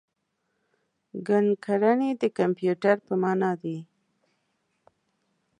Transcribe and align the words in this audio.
ګڼکړنی 1.27 2.11
د 2.21 2.23
کمپیوټر 2.37 2.95
په 3.07 3.13
مانا 3.21 3.51
دی. 3.61 3.77